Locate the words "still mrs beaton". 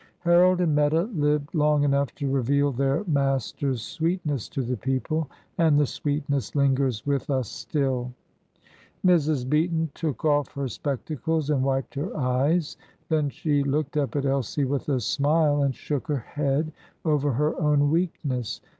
7.47-9.91